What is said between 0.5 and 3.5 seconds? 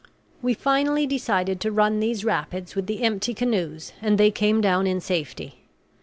finally decided to run these rapids with the empty